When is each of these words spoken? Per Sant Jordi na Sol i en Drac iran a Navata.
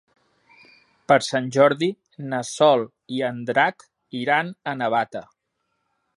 Per 1.11 1.17
Sant 1.27 1.49
Jordi 1.57 1.89
na 2.31 2.39
Sol 2.53 2.87
i 3.19 3.23
en 3.31 3.45
Drac 3.51 3.87
iran 4.23 4.53
a 4.73 4.77
Navata. 4.83 5.25